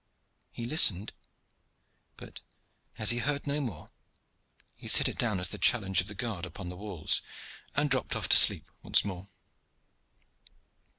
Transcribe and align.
He 0.51 0.65
listened, 0.65 1.13
but, 2.17 2.41
as 2.97 3.11
he 3.11 3.19
heard 3.19 3.45
no 3.45 3.61
more, 3.61 3.91
he 4.73 4.87
set 4.87 5.07
it 5.07 5.19
down 5.19 5.39
as 5.39 5.49
the 5.49 5.59
challenge 5.59 6.01
of 6.01 6.07
the 6.07 6.15
guard 6.15 6.43
upon 6.43 6.69
the 6.69 6.75
walls, 6.75 7.21
and 7.75 7.87
dropped 7.87 8.15
off 8.15 8.27
to 8.29 8.37
sleep 8.37 8.67
once 8.81 9.05
more. 9.05 9.27